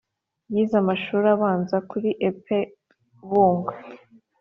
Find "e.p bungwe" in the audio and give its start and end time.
2.29-3.73